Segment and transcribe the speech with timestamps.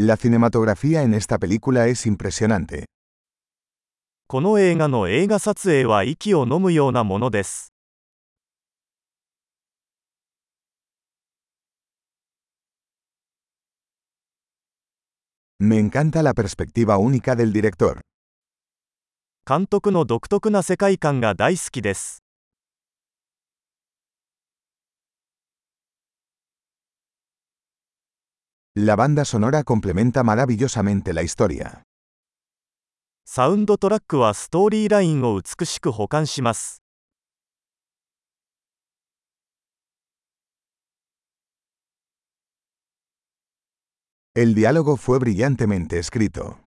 [0.00, 2.84] La cinematografía en esta película es impresionante.
[4.32, 4.70] Me
[15.80, 18.00] encanta la perspectiva única del director.
[28.80, 31.82] La banda sonora complementa maravillosamente la historia.
[44.34, 46.62] El diálogo fue brillantemente escrito.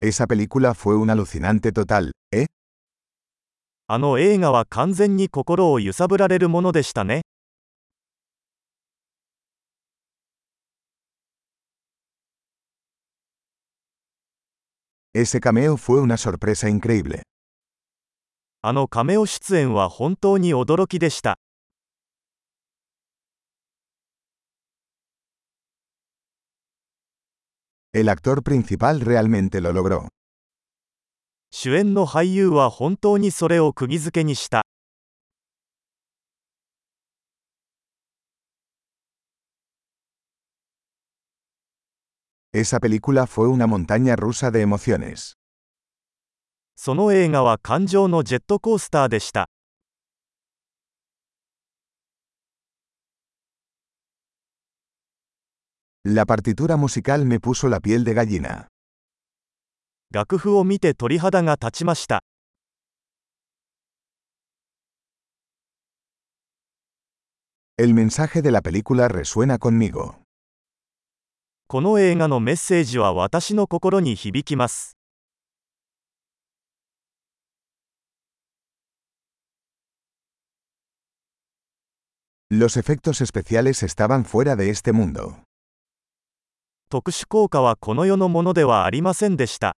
[0.00, 2.46] Esa película fue un alucinante total, ¿eh?
[3.92, 7.22] あの映画は完全に心を揺さぶられるものでしたね。
[15.12, 17.22] Ese cameo fue una sorpresa increíble.
[18.62, 21.40] あのカメオ出演は本当に驚きでした。
[27.92, 30.06] El actor principal realmente lo logró.
[31.52, 34.64] 主演の俳優は本当にそれを釘付けにした
[42.54, 42.62] そ
[46.94, 49.48] の映画は感情のジェットコースターでした。
[56.02, 58.69] La partitura musical me puso la piel de gallina.
[60.12, 62.24] 楽譜を見て鳥肌が立ちました
[67.78, 67.86] この
[72.00, 74.96] 映画のメッセージは私の心に響きます。
[82.52, 85.36] Los efectos especiales estaban fuera de este mundo.
[86.88, 89.76] 特殊効果はこの世のものではありませんでした。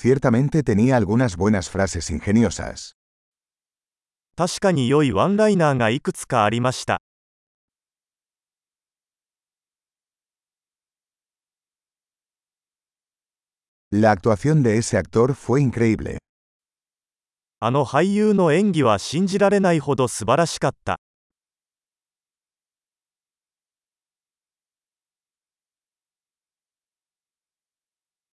[0.00, 2.94] ciertamente tenía algunas buenas frases ingeniosas.
[13.92, 16.18] La actuación de ese actor fue increíble.
[17.62, 20.96] あの俳優の演技は信じられないほど素晴らしかった。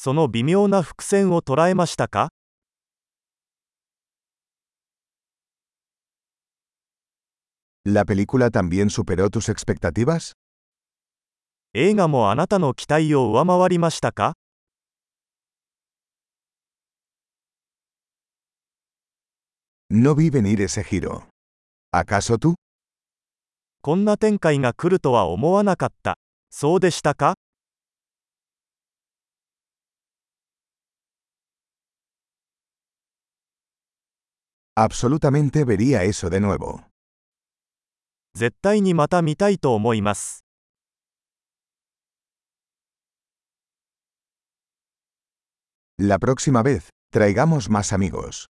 [0.00, 2.28] その微妙な伏線を捉えましたか
[7.84, 10.34] ¿La película también superó tus expectativas?
[11.74, 14.34] 映画もあなたの期待を上回りましたか
[19.90, 21.24] No vi venir ese giro.
[21.92, 22.54] ¿Acaso tú?
[23.82, 26.14] こんな展開が来るとは思わなかった。
[26.50, 27.34] そうでしたか
[34.80, 36.86] Absolutamente vería eso de nuevo.
[46.00, 48.46] La próxima vez, traigamos más amigos.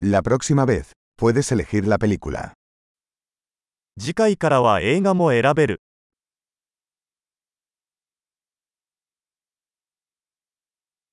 [0.00, 2.54] La próxima vez, puedes elegir la película.
[4.00, 5.82] 次回からは映画も選べる